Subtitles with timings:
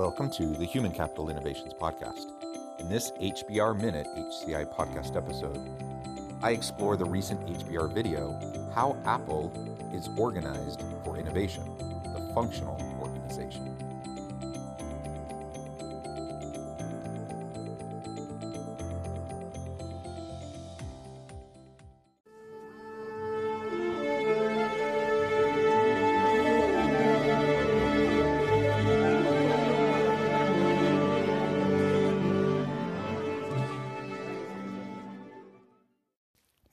[0.00, 2.28] Welcome to the Human Capital Innovations Podcast.
[2.78, 5.60] In this HBR Minute HCI podcast episode,
[6.42, 8.32] I explore the recent HBR video,
[8.74, 9.52] How Apple
[9.92, 11.64] is Organized for Innovation,
[12.14, 13.76] the Functional Organization.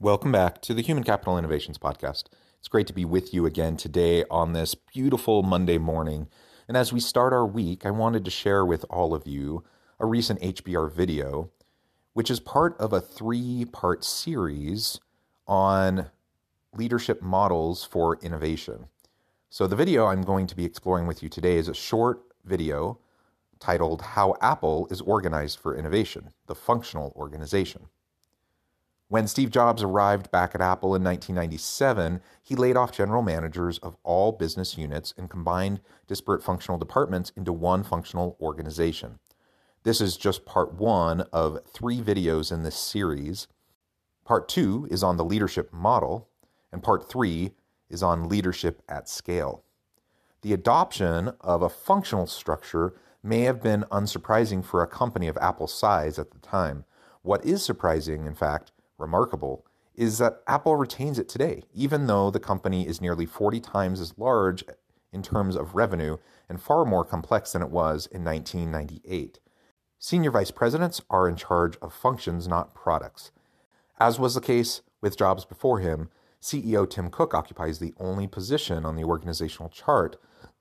[0.08, 2.28] Welcome back to the Human Capital Innovations Podcast.
[2.60, 6.30] It's great to be with you again today on this beautiful Monday morning.
[6.66, 9.66] And as we start our week, I wanted to share with all of you
[10.00, 11.52] a recent HBR video,
[12.14, 15.02] which is part of a three part series
[15.46, 16.10] on
[16.74, 18.88] leadership models for innovation.
[19.50, 22.98] So, the video I'm going to be exploring with you today is a short video
[23.60, 27.90] titled How Apple is Organized for Innovation, the Functional Organization.
[29.10, 33.96] When Steve Jobs arrived back at Apple in 1997, he laid off general managers of
[34.04, 39.20] all business units and combined disparate functional departments into one functional organization.
[39.84, 43.48] This is just part one of three videos in this series.
[44.26, 46.28] Part two is on the leadership model,
[46.74, 47.52] and part three
[47.90, 49.64] is on leadership at scale.
[50.42, 55.74] The adoption of a functional structure may have been unsurprising for a company of Apple's
[55.74, 56.84] size at the time.
[57.22, 59.66] What is surprising, in fact, remarkable
[59.96, 64.18] is that Apple retains it today, even though the company is nearly 40 times as
[64.18, 64.64] large
[65.12, 69.40] in terms of revenue and far more complex than it was in 1998.
[70.00, 73.32] Senior vice presidents are in charge of functions, not products.
[74.00, 76.10] As was the case with Jobs before him,
[76.40, 80.18] CEO Tim Cook occupies the only position on the organizational chart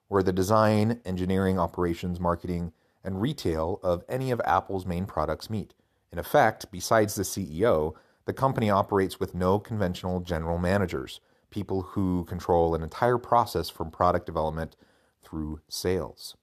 [0.09, 2.73] where the design, engineering, operations, marketing,
[3.05, 5.75] and retail of any of Apple's main products meet.
[6.11, 7.95] In effect, besides the CEO,
[8.26, 11.20] the company operates with no conventional general managers,
[11.50, 14.76] people who control an entire process from product development
[15.22, 16.37] through sales.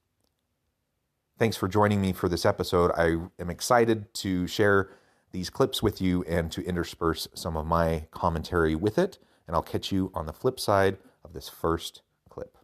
[1.38, 2.92] Thanks for joining me for this episode.
[2.96, 4.92] I am excited to share
[5.32, 9.20] these clips with you and to intersperse some of my commentary with it.
[9.46, 12.58] And I'll catch you on the flip side of this first clip.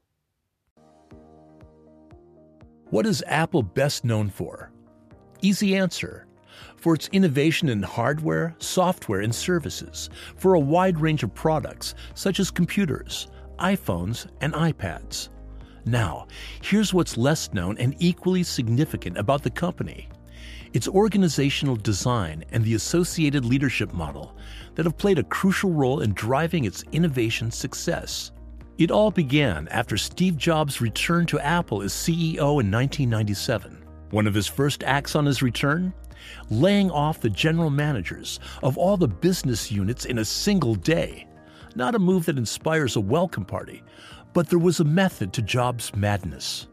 [2.90, 4.72] What is Apple best known for?
[5.42, 6.29] Easy answer
[6.76, 12.40] for its innovation in hardware, software, and services for a wide range of products such
[12.40, 13.28] as computers,
[13.60, 15.30] iPhones, and iPads.
[15.86, 16.28] Now,
[16.62, 20.10] here's what's less known and equally significant about the company
[20.74, 24.36] its organizational design and the associated leadership model
[24.76, 28.32] that have played a crucial role in driving its innovation success.
[28.78, 33.84] It all began after Steve Jobs returned to Apple as CEO in 1997.
[34.12, 35.94] One of his first acts on his return?
[36.50, 41.28] Laying off the general managers of all the business units in a single day.
[41.76, 43.84] Not a move that inspires a welcome party,
[44.34, 46.68] but there was a method to Jobs' madness.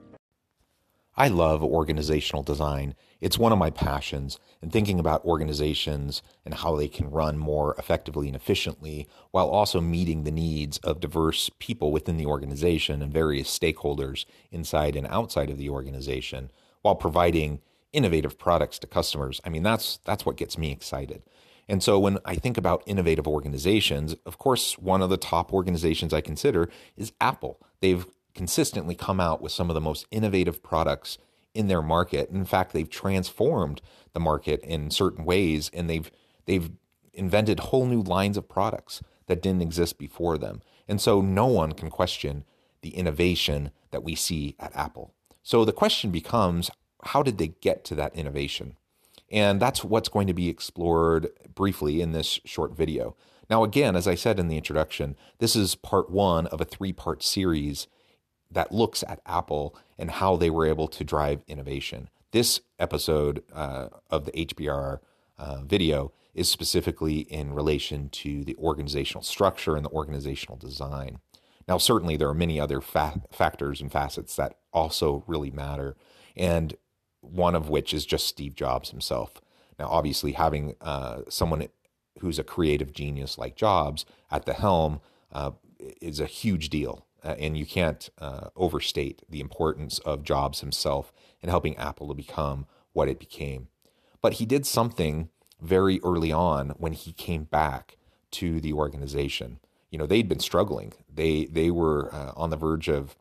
[1.19, 2.95] I love organizational design.
[3.23, 7.75] It's one of my passions, and thinking about organizations and how they can run more
[7.79, 13.11] effectively and efficiently while also meeting the needs of diverse people within the organization and
[13.11, 16.51] various stakeholders inside and outside of the organization
[16.83, 17.61] while providing
[17.97, 19.41] innovative products to customers.
[19.45, 21.23] I mean, that's that's what gets me excited.
[21.69, 26.13] And so when I think about innovative organizations, of course, one of the top organizations
[26.13, 27.61] I consider is Apple.
[27.81, 31.19] They've consistently come out with some of the most innovative products
[31.55, 32.31] in their market.
[32.31, 33.81] In fact, they've transformed
[34.13, 36.11] the market in certain ways and they've
[36.45, 36.71] they've
[37.15, 40.61] invented whole new lines of products that didn't exist before them.
[40.87, 42.45] And so no one can question
[42.83, 45.15] the innovation that we see at Apple.
[45.43, 46.71] So the question becomes
[47.07, 48.77] how did they get to that innovation?
[49.31, 53.17] And that's what's going to be explored briefly in this short video.
[53.49, 56.93] Now, again, as I said in the introduction, this is part one of a three
[56.93, 57.87] part series
[58.51, 62.09] that looks at Apple and how they were able to drive innovation.
[62.33, 64.99] This episode uh, of the HBR
[65.39, 71.19] uh, video is specifically in relation to the organizational structure and the organizational design.
[71.67, 75.97] Now, certainly there are many other fa- factors and facets that also really matter,
[76.37, 76.77] and
[77.31, 79.41] one of which is just Steve Jobs himself.
[79.79, 81.69] Now, obviously, having uh, someone
[82.21, 85.01] who's a creative genius like Jobs at the helm
[85.33, 85.53] uh,
[86.01, 87.07] is a huge deal.
[87.25, 91.13] Uh, and you can't uh, overstate the importance of Jobs himself
[91.43, 93.69] in helping Apple to become what it became.
[94.23, 95.29] But he did something
[95.61, 97.97] very early on when he came back
[98.33, 99.59] to the organization.
[99.91, 100.93] You know, they'd been struggling.
[101.13, 103.17] They they were uh, on the verge of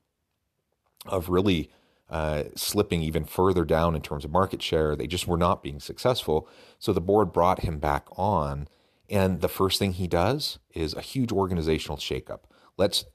[1.05, 1.69] of really
[2.09, 4.95] uh, slipping even further down in terms of market share.
[4.95, 6.47] They just were not being successful.
[6.79, 8.67] So the board brought him back on,
[9.09, 12.41] and the first thing he does is a huge organizational shakeup.
[12.77, 13.05] Let's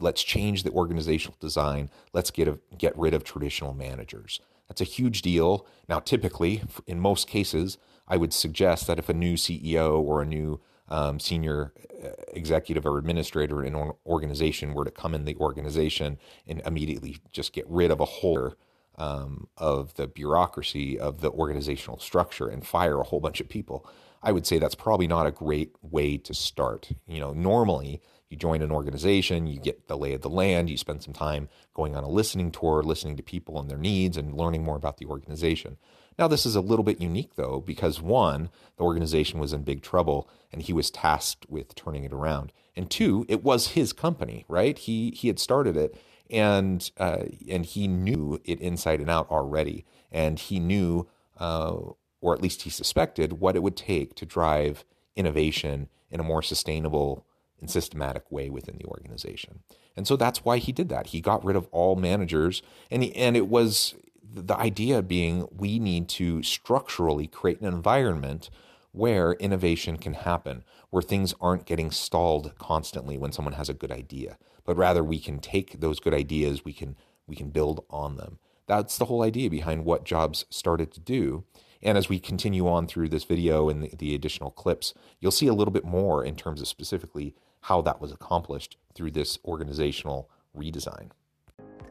[0.00, 1.90] let's change the organizational design.
[2.12, 4.40] Let's get a, get rid of traditional managers.
[4.68, 5.66] That's a huge deal.
[5.88, 10.26] Now, typically, in most cases, I would suggest that if a new CEO or a
[10.26, 15.36] new um, senior uh, executive or administrator in an organization were to come in the
[15.36, 18.54] organization and immediately just get rid of a whole
[18.98, 23.88] um, of the bureaucracy of the organizational structure and fire a whole bunch of people,
[24.22, 26.90] I would say that's probably not a great way to start.
[27.06, 30.76] You know, normally you join an organization, you get the lay of the land, you
[30.76, 34.34] spend some time going on a listening tour, listening to people and their needs, and
[34.34, 35.78] learning more about the organization.
[36.18, 39.82] Now, this is a little bit unique, though, because one, the organization was in big
[39.82, 42.52] trouble and he was tasked with turning it around.
[42.74, 44.76] And two, it was his company, right?
[44.76, 45.96] He, he had started it
[46.28, 49.86] and, uh, and he knew it inside and out already.
[50.10, 51.08] And he knew,
[51.38, 51.76] uh,
[52.20, 54.84] or at least he suspected, what it would take to drive
[55.14, 57.26] innovation in a more sustainable
[57.60, 59.60] and systematic way within the organization.
[59.96, 61.08] And so that's why he did that.
[61.08, 65.78] He got rid of all managers and he, and it was the idea being we
[65.78, 68.50] need to structurally create an environment
[68.92, 73.92] where innovation can happen, where things aren't getting stalled constantly when someone has a good
[73.92, 76.96] idea, but rather we can take those good ideas, we can
[77.26, 78.38] we can build on them.
[78.66, 81.44] That's the whole idea behind what Jobs started to do.
[81.82, 85.46] And as we continue on through this video and the, the additional clips, you'll see
[85.46, 90.30] a little bit more in terms of specifically how that was accomplished through this organizational
[90.56, 91.10] redesign.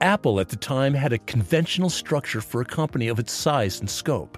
[0.01, 3.89] Apple at the time had a conventional structure for a company of its size and
[3.89, 4.37] scope.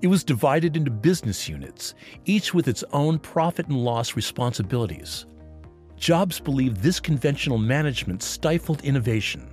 [0.00, 1.94] It was divided into business units,
[2.24, 5.26] each with its own profit and loss responsibilities.
[5.96, 9.48] Jobs believed this conventional management stifled innovation.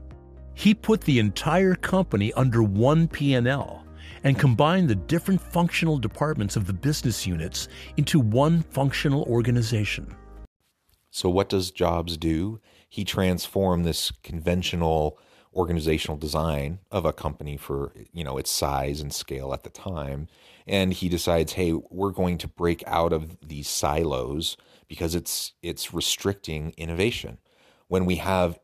[0.56, 3.86] He put the entire company under one P&L
[4.24, 10.16] and combined the different functional departments of the business units into one functional organization.
[11.12, 12.60] So what does Jobs do?
[12.90, 15.18] he transformed this conventional
[15.54, 20.28] organizational design of a company for you know its size and scale at the time.
[20.68, 24.58] And he decides hey we're going to break out of these silos
[24.88, 27.38] because it's it's restricting innovation.
[27.88, 28.60] When we have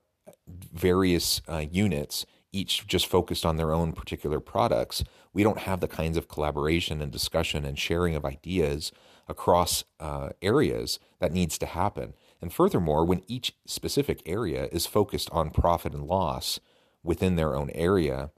[0.47, 5.03] various uh, units each just focused on their own particular products
[5.33, 8.91] we don't have the kinds of collaboration and discussion and sharing of ideas
[9.27, 12.13] across uh, areas that needs to happen
[12.45, 16.59] and furthermore, when each specific area is focused on profit and loss
[17.01, 18.29] within their own area,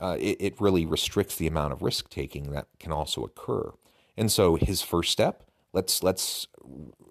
[0.00, 3.70] uh, it, it really restricts the amount of risk taking that can also occur.
[4.16, 6.48] And so his first step, let's let's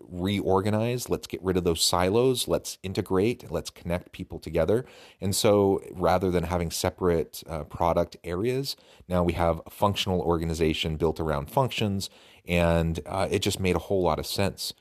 [0.10, 4.84] reorganize, let's get rid of those silos, let's integrate, let's connect people together.
[5.22, 8.76] And so rather than having separate uh, product areas,
[9.08, 12.10] now we have a functional organization built around functions,
[12.46, 14.74] and uh, it just made a whole lot of sense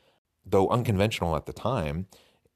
[0.45, 2.07] though unconventional at the time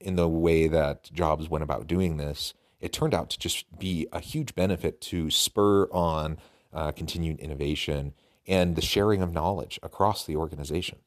[0.00, 4.06] in the way that Jobs went about doing this, it turned out to just be
[4.12, 6.38] a huge benefit to spur on
[6.72, 8.12] uh, continued innovation
[8.46, 10.98] and the sharing of knowledge across the organization.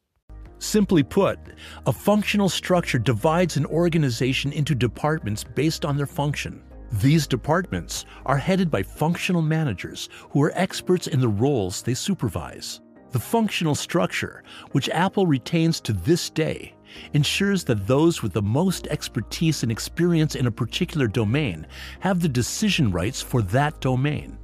[0.57, 1.39] Simply put,
[1.85, 6.61] a functional structure divides an organization into departments based on their function.
[6.91, 12.81] These departments are headed by functional managers who are experts in the roles they supervise.
[13.11, 16.75] The functional structure, which Apple retains to this day,
[17.13, 21.65] ensures that those with the most expertise and experience in a particular domain
[21.99, 24.37] have the decision rights for that domain.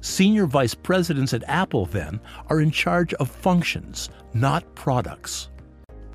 [0.00, 5.48] Senior vice presidents at Apple, then, are in charge of functions, not products.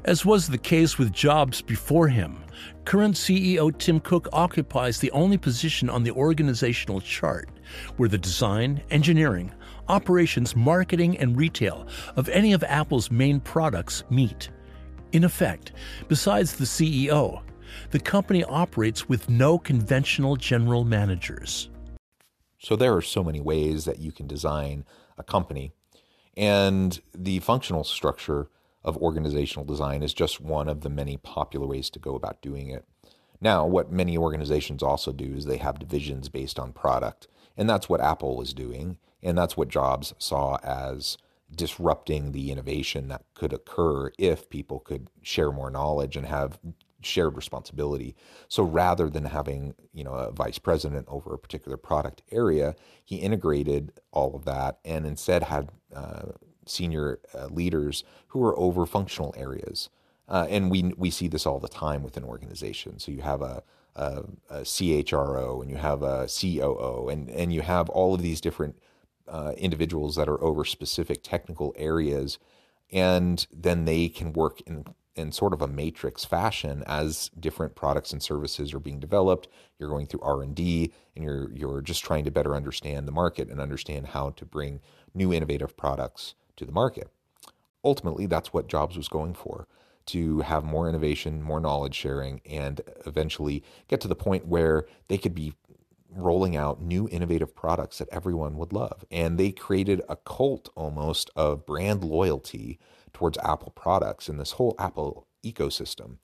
[0.04, 2.44] As was the case with Jobs before him,
[2.86, 7.50] current CEO Tim Cook occupies the only position on the organizational chart
[7.98, 9.52] where the design, engineering,
[9.88, 14.50] operations, marketing, and retail of any of Apple's main products meet.
[15.12, 15.74] In effect,
[16.08, 17.42] besides the CEO,
[17.92, 21.70] the company operates with no conventional general managers.
[22.60, 24.86] So there are so many ways that you can design
[25.18, 25.74] a company,
[26.36, 28.50] and the functional structure
[28.84, 32.70] of organizational design is just one of the many popular ways to go about doing
[32.70, 32.86] it.
[33.40, 37.28] Now, what many organizations also do is they have divisions based on product.
[37.56, 38.98] And that's what Apple was doing.
[39.22, 41.18] And that's what Jobs saw as
[41.54, 46.60] disrupting the innovation that could occur if people could share more knowledge and have
[47.02, 48.16] shared responsibility.
[48.48, 53.18] So rather than having, you know, a vice president over a particular product area, he
[53.18, 56.32] integrated all of that and instead had uh,
[56.70, 59.90] senior uh, leaders who are over functional areas.
[60.28, 63.04] Uh, and we we see this all the time within organizations.
[63.06, 63.64] So you have a,
[63.96, 68.42] a, a CHRO and you have a COO and and you have all of these
[68.42, 68.78] different
[69.28, 72.40] uh, individuals that are over specific technical areas,
[72.92, 78.14] and then they can work in in sort of a matrix fashion as different products
[78.14, 79.48] and services are being developed.
[79.80, 83.12] You're going through R and D, and you're you're just trying to better understand the
[83.14, 84.82] market and understand how to bring
[85.14, 87.10] new innovative products to the market.
[87.84, 89.68] Ultimately, that's what Jobs was going for
[90.08, 95.18] to have more innovation, more knowledge sharing, and eventually get to the point where they
[95.18, 95.54] could be
[96.10, 99.04] rolling out new innovative products that everyone would love.
[99.12, 102.80] And they created a cult almost of brand loyalty
[103.14, 106.18] towards Apple products and this whole Apple ecosystem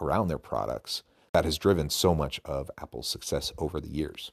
[0.00, 4.32] around their products that has driven so much of Apple's success over the years.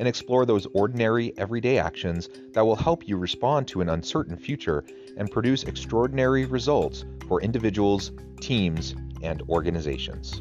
[0.00, 4.82] and explore those ordinary, everyday actions that will help you respond to an uncertain future
[5.18, 10.40] and produce extraordinary results for individuals, teams, and organizations.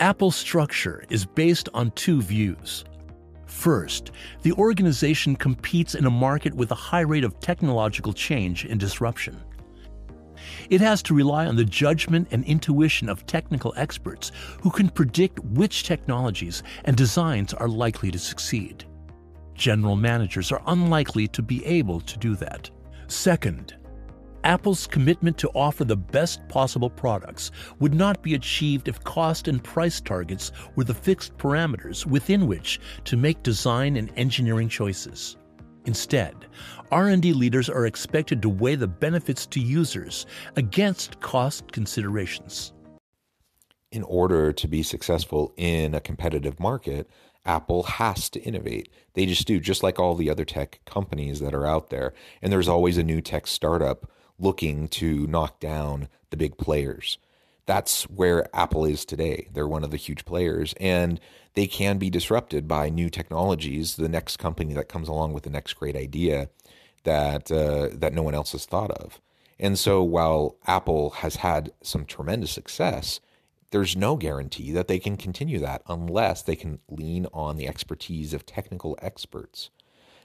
[0.00, 2.84] Apple's structure is based on two views
[3.52, 4.10] First,
[4.42, 9.40] the organization competes in a market with a high rate of technological change and disruption.
[10.68, 14.32] It has to rely on the judgment and intuition of technical experts
[14.62, 18.84] who can predict which technologies and designs are likely to succeed.
[19.54, 22.68] General managers are unlikely to be able to do that.
[23.06, 23.76] Second,
[24.44, 29.62] Apple's commitment to offer the best possible products would not be achieved if cost and
[29.62, 35.36] price targets were the fixed parameters within which to make design and engineering choices.
[35.84, 36.46] Instead,
[36.90, 42.72] R&D leaders are expected to weigh the benefits to users against cost considerations.
[43.90, 47.10] In order to be successful in a competitive market,
[47.44, 48.88] Apple has to innovate.
[49.14, 52.14] They just do, just like all the other tech companies that are out there.
[52.40, 57.18] And there's always a new tech startup looking to knock down the big players.
[57.66, 59.48] That's where Apple is today.
[59.52, 61.20] They're one of the huge players, and
[61.54, 63.96] they can be disrupted by new technologies.
[63.96, 66.48] The next company that comes along with the next great idea
[67.04, 69.20] that uh, that no one else has thought of.
[69.60, 73.20] And so, while Apple has had some tremendous success,
[73.70, 78.34] there's no guarantee that they can continue that unless they can lean on the expertise
[78.34, 79.70] of technical experts.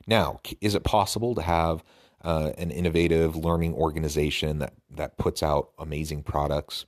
[0.08, 1.84] Now, is it possible to have
[2.24, 6.86] uh, an innovative learning organization that that puts out amazing products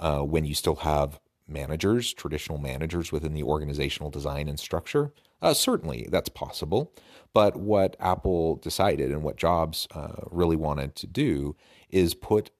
[0.00, 5.12] uh, when you still have managers, traditional managers within the organizational design and structure.
[5.40, 6.92] Uh, certainly, that's possible.
[7.32, 11.56] But what Apple decided and what Jobs uh, really wanted to do
[11.88, 12.50] is put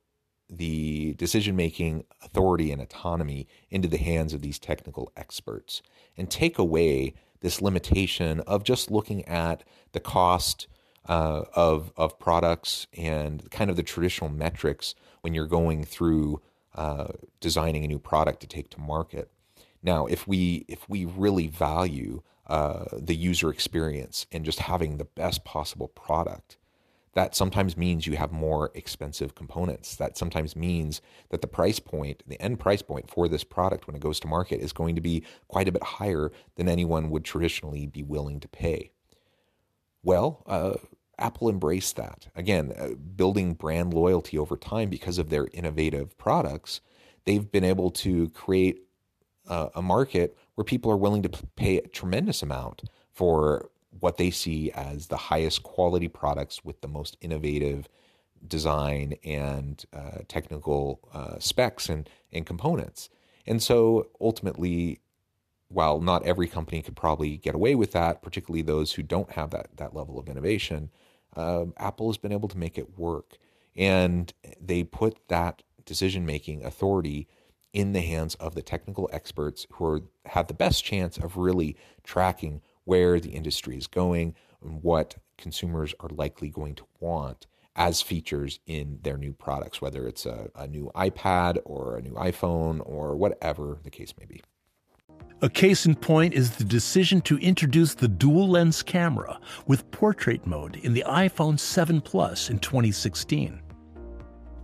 [0.49, 5.83] the decision making authority and autonomy into the hands of these technical experts
[6.17, 9.63] and take away this limitation of just looking at
[9.93, 10.67] the cost
[11.09, 16.41] uh, of of products and kind of the traditional metrics when you're going through
[16.75, 17.09] uh,
[17.41, 19.31] designing a new product to take to market.
[19.83, 25.05] Now, if we if we really value uh, the user experience and just having the
[25.05, 26.59] best possible product,
[27.15, 29.97] That sometimes means you have more expensive components.
[29.97, 31.01] That sometimes means
[31.31, 34.29] that the price point, the end price point for this product when it goes to
[34.29, 38.41] market is going to be quite a bit higher than anyone would traditionally be willing
[38.41, 38.93] to pay.
[40.05, 40.75] Well, uh,
[41.19, 42.29] Apple embraced that.
[42.37, 46.81] Again, uh, building brand loyalty over time because of their innovative products,
[47.25, 48.85] they've been able to create
[49.49, 52.83] uh, a market where people are willing to pay a tremendous amount
[53.13, 53.71] for
[54.01, 57.89] what they see as the highest quality products with the most innovative
[58.47, 63.09] design and uh, technical uh, specs and, and components.
[63.47, 65.01] And so ultimately,
[65.69, 69.51] while not every company could probably get away with that, particularly those who don't have
[69.51, 70.91] that, that level of innovation,
[71.39, 73.39] uh, Apple has been able to make it work.
[73.77, 77.29] And they put that decision making authority
[77.73, 81.77] in the hands of the technical experts who are, have the best chance of really
[82.03, 88.03] tracking where the industry is going and what consumers are likely going to want as
[88.03, 92.81] features in their new products, whether it's a, a new iPad or a new iPhone
[92.85, 94.43] or whatever the case may be.
[95.41, 100.45] A case in point is the decision to introduce the dual lens camera with portrait
[100.45, 103.61] mode in the iPhone 7 Plus in 2016.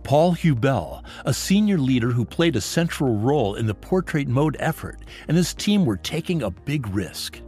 [0.03, 4.99] Paul Hubel, a senior leader who played a central role in the portrait mode effort,
[5.29, 7.39] and his team were taking a big risk.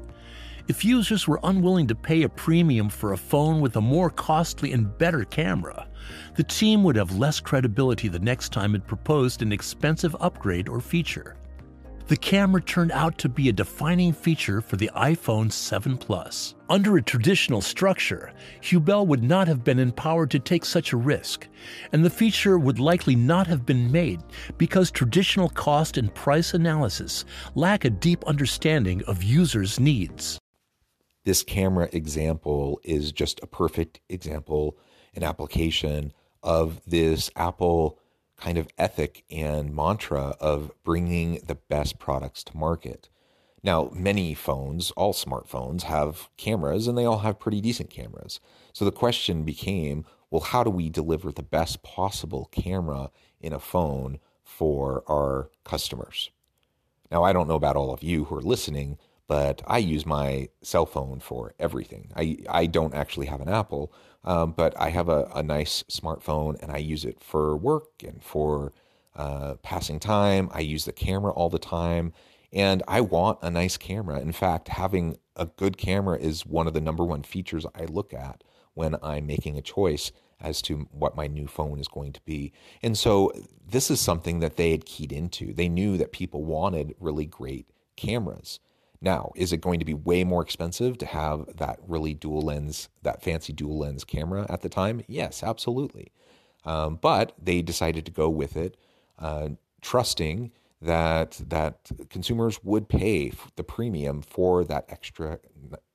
[0.70, 4.72] If users were unwilling to pay a premium for a phone with a more costly
[4.72, 5.90] and better camera,
[6.36, 10.80] the team would have less credibility the next time it proposed an expensive upgrade or
[10.80, 11.37] feature.
[12.08, 16.56] The camera turned out to be a defining feature for the iPhone 7 Plus.
[16.70, 21.48] Under a traditional structure, Hubel would not have been empowered to take such a risk,
[21.92, 24.22] and the feature would likely not have been made
[24.58, 30.40] because traditional cost and price analysis lack a deep understanding of users' needs
[31.28, 34.78] this camera example is just a perfect example,
[35.14, 38.00] an application of this Apple
[38.38, 43.10] kind of ethic and mantra of bringing the best products to market.
[43.64, 48.40] Now, many phones, all smartphones, have cameras and they all have pretty decent cameras.
[48.74, 53.60] So the question became well, how do we deliver the best possible camera in a
[53.60, 56.32] phone for our customers?
[57.10, 58.98] Now, I don't know about all of you who are listening,
[59.28, 62.12] but I use my cell phone for everything.
[62.16, 66.62] I, I don't actually have an Apple, um, but I have a, a nice smartphone
[66.62, 68.74] and I use it for work and for
[69.16, 70.50] uh, passing time.
[70.52, 72.14] I use the camera all the time
[72.54, 74.20] and I want a nice camera.
[74.20, 78.14] In fact, having a good camera is one of the number one features I look
[78.14, 82.22] at when I'm making a choice as to what my new phone is going to
[82.22, 82.54] be.
[82.84, 83.32] And so
[83.68, 85.54] this is something that they had keyed into.
[85.54, 88.60] They knew that people wanted really great cameras.
[89.02, 92.90] Now, is it going to be way more expensive to have that really dual lens,
[93.04, 95.04] that fancy dual lens camera at the time?
[95.08, 96.12] Yes, absolutely.
[96.66, 98.78] Um, but they decided to go with it,
[99.20, 99.50] uh,
[99.82, 105.40] trusting that that consumers would pay the premium for that extra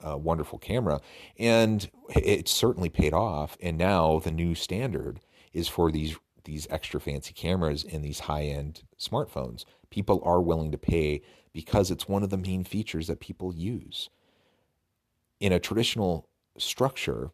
[0.05, 1.01] uh, wonderful camera,
[1.39, 3.57] and it certainly paid off.
[3.61, 5.21] And now the new standard
[5.53, 9.65] is for these these extra fancy cameras in these high end smartphones.
[9.91, 14.09] People are willing to pay because it's one of the main features that people use.
[15.41, 17.31] In a traditional structure,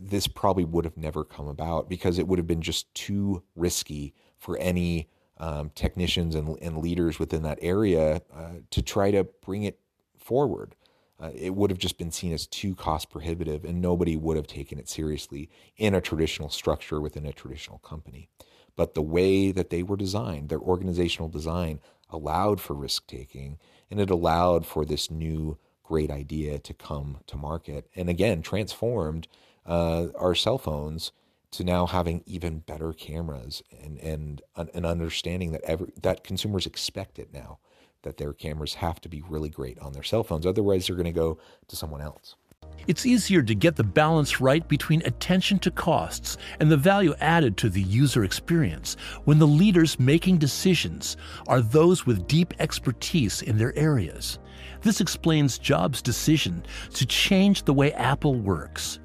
[0.00, 4.14] this probably would have never come about because it would have been just too risky
[4.38, 9.64] for any um, technicians and, and, leaders within that area uh, to try to bring
[9.64, 9.80] it
[10.16, 10.76] forward.
[11.20, 14.46] Uh, it would have just been seen as too cost prohibitive, and nobody would have
[14.46, 18.28] taken it seriously in a traditional structure within a traditional company.
[18.76, 23.58] But the way that they were designed, their organizational design, allowed for risk taking
[23.90, 27.88] and it allowed for this new great idea to come to market.
[27.94, 29.28] And again, transformed
[29.66, 31.12] uh, our cell phones
[31.52, 37.18] to now having even better cameras and and an understanding that every that consumers expect
[37.18, 37.58] it now
[38.04, 41.04] that their cameras have to be really great on their cell phones otherwise they're going
[41.04, 41.38] to go
[41.68, 42.36] to someone else
[42.86, 47.56] it's easier to get the balance right between attention to costs and the value added
[47.58, 51.16] to the user experience when the leaders making decisions
[51.48, 54.38] are those with deep expertise in their areas.
[54.82, 56.62] This explains Jobs' decision
[56.92, 58.98] to change the way Apple works.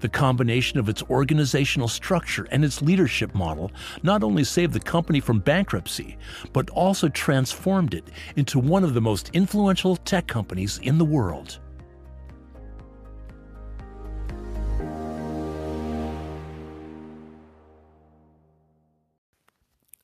[0.00, 3.70] The combination of its organizational structure and its leadership model
[4.02, 6.16] not only saved the company from bankruptcy,
[6.52, 11.60] but also transformed it into one of the most influential tech companies in the world.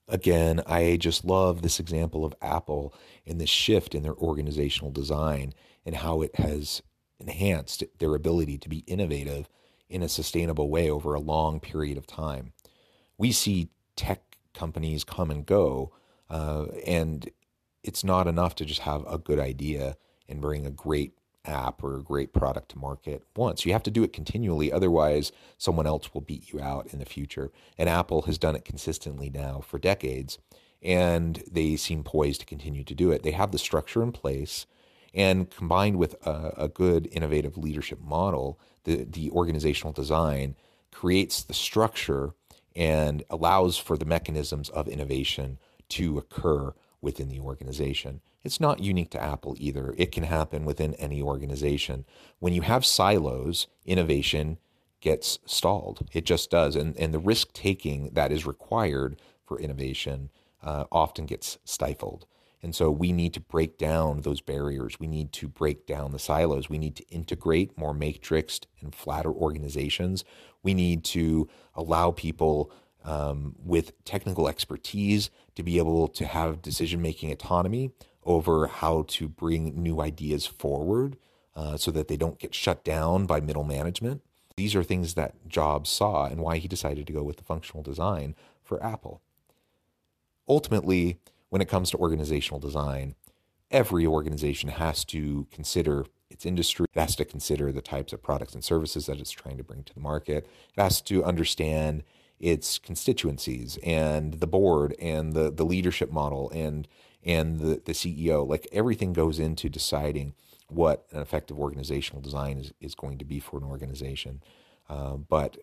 [0.09, 2.95] again, I just love this example of Apple
[3.27, 5.53] and this shift in their organizational design
[5.85, 6.83] and how it has
[7.21, 9.49] enhanced their ability to be innovative
[9.89, 12.53] in a sustainable way over a long period of time.
[13.19, 15.93] We see tech companies come and go,
[16.29, 17.31] uh, and
[17.83, 19.97] it's not enough to just have a good idea
[20.29, 23.65] and bring a great app or a great product to market once.
[23.65, 24.73] You have to do it continually.
[24.73, 27.53] Otherwise, someone else will beat you out in the future.
[27.79, 30.39] And Apple has done it consistently now for decades,
[30.83, 33.23] and they seem poised to continue to do it.
[33.23, 34.67] They have the structure in place,
[35.17, 40.55] and combined with a, a good, innovative leadership model, the, the organizational design
[40.93, 42.35] creates the structure
[42.77, 48.21] and allows for the mechanisms of innovation to occur within the organization.
[48.45, 49.95] It's not unique to Apple either.
[49.97, 52.05] It can happen within any organization.
[52.39, 54.59] When you have silos, innovation
[55.01, 56.07] gets stalled.
[56.13, 56.77] It just does.
[56.77, 60.31] And, and the risk taking that is required for innovation
[60.63, 62.27] uh, often gets stifled.
[62.67, 64.99] And so we need to break down those barriers.
[64.99, 66.69] We need to break down the silos.
[66.69, 70.25] We need to integrate more matrixed and flatter organizations.
[70.65, 72.73] We need to allow people
[73.05, 77.93] um, with technical expertise to be able to have decision making autonomy
[78.25, 81.17] over how to bring new ideas forward
[81.55, 84.23] uh, so that they don't get shut down by middle management.
[84.57, 87.85] These are things that Jobs saw and why he decided to go with the functional
[87.85, 89.23] design for Apple.
[90.49, 93.15] Ultimately, when it comes to organizational design,
[93.71, 96.87] every organization has to consider its industry.
[96.95, 99.85] It has to consider the types of products and services that it's trying to bring
[99.85, 100.47] to the market.
[100.77, 102.03] It has to understand
[102.39, 106.87] its constituencies and the board and the the leadership model and
[107.25, 108.47] and the, the CEO.
[108.47, 110.35] Like everything goes into deciding
[110.69, 114.43] what an effective organizational design is, is going to be for an organization.
[114.89, 115.57] Uh, but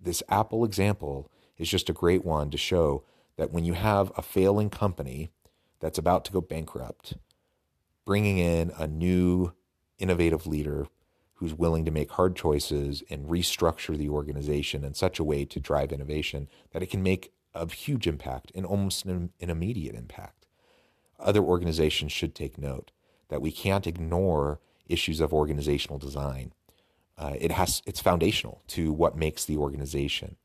[0.00, 3.02] this Apple example is just a great one to show
[3.36, 5.30] that when you have a failing company
[5.80, 7.14] that's about to go bankrupt,
[8.04, 9.52] bringing in a new
[9.98, 10.86] innovative leader
[11.34, 15.60] who's willing to make hard choices and restructure the organization in such a way to
[15.60, 20.46] drive innovation that it can make a huge impact and almost an, an immediate impact.
[21.18, 22.90] Other organizations should take note
[23.28, 26.52] that we can't ignore issues of organizational design.
[27.18, 30.36] Uh, it has it's foundational to what makes the organization,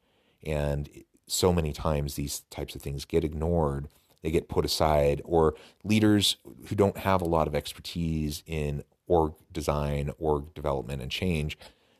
[0.44, 0.90] and
[1.32, 3.88] so many times these types of things get ignored.
[4.22, 9.34] They get put aside, or leaders who don't have a lot of expertise in org
[9.52, 11.58] design, org development, and change,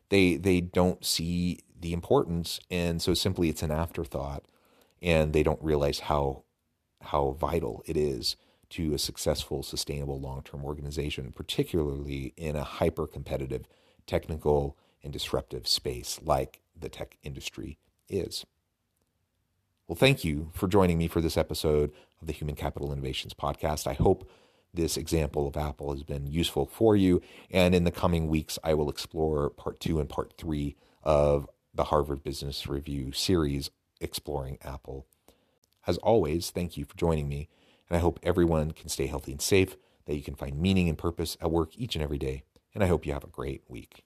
[0.10, 4.46] they they don't see the importance, and so simply it's an afterthought,
[5.02, 6.44] and they don't realize how
[7.02, 8.36] how vital it is
[8.70, 13.66] to a successful, sustainable, long-term organization, particularly in a hyper-competitive,
[14.06, 18.46] technical, and disruptive space like the tech industry is.
[19.92, 23.88] Well, thank you for joining me for this episode of the Human Capital Innovations Podcast.
[23.88, 24.32] I hope
[24.74, 27.22] this example of Apple has been useful for you.
[27.50, 31.84] And in the coming weeks, I will explore part two and part three of the
[31.84, 35.08] Harvard Business Review series exploring Apple.
[35.86, 37.50] As always, thank you for joining me.
[37.90, 39.76] And I hope everyone can stay healthy and safe,
[40.06, 42.44] that you can find meaning and purpose at work each and every day.
[42.74, 44.06] And I hope you have a great week.